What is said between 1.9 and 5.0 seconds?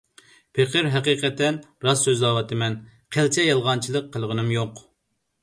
سۆزلەۋاتىمەن، قىلچە يالغانچىلىق قىلغىنىم يوق.